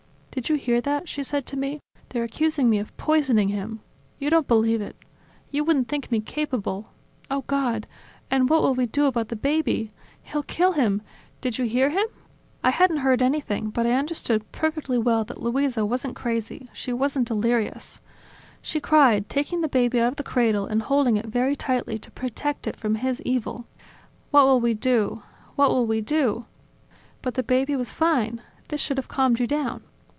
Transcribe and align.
"Did 0.33 0.47
you 0.47 0.55
hear 0.55 0.79
that?" 0.79 1.09
she 1.09 1.23
said 1.23 1.45
to 1.47 1.57
me, 1.57 1.81
"They're 2.07 2.23
accusing 2.23 2.69
me 2.69 2.79
of 2.79 2.95
poisoning 2.95 3.49
him. 3.49 3.81
You 4.17 4.29
don't 4.29 4.47
believe 4.47 4.79
it... 4.79 4.95
You 5.51 5.65
wouldn't 5.65 5.89
think 5.89 6.09
me 6.09 6.21
capable... 6.21 6.93
oh 7.29 7.41
God! 7.47 7.85
And 8.31 8.49
what 8.49 8.61
will 8.61 8.73
we 8.73 8.85
do 8.85 9.07
about 9.07 9.27
the 9.27 9.35
baby? 9.35 9.91
He'll 10.23 10.41
kill 10.43 10.71
him! 10.71 11.01
Did 11.41 11.57
you 11.57 11.65
hear 11.65 11.89
him?" 11.89 12.07
I 12.63 12.69
hadn't 12.69 12.99
heard 13.03 13.21
anything, 13.21 13.71
but 13.71 13.85
I 13.85 13.91
understood 13.91 14.49
perfectly 14.53 14.97
well 14.97 15.25
that 15.25 15.41
Luisa 15.41 15.85
wasn't 15.85 16.15
crazy, 16.15 16.69
she 16.71 16.93
wasn't 16.93 17.27
delirious... 17.27 17.99
She 18.61 18.79
cried, 18.79 19.27
taking 19.27 19.59
the 19.59 19.67
baby 19.67 19.99
out 19.99 20.13
of 20.13 20.15
the 20.15 20.23
cradle 20.23 20.65
and 20.65 20.81
holding 20.81 21.17
it 21.17 21.25
very 21.25 21.57
tightly 21.57 21.99
to 21.99 22.09
protect 22.11 22.67
it 22.67 22.77
from 22.77 22.95
his 22.95 23.21
evil. 23.23 23.65
"What 24.31 24.45
will 24.45 24.61
we 24.61 24.75
do? 24.75 25.23
What 25.57 25.71
will 25.71 25.85
we 25.85 25.99
do?" 25.99 26.45
"But 27.21 27.33
the 27.33 27.43
baby 27.43 27.75
was 27.75 27.91
fine. 27.91 28.41
This 28.69 28.79
should 28.79 28.95
have 28.97 29.09
calmed 29.09 29.37
you 29.37 29.45
down." 29.45 29.83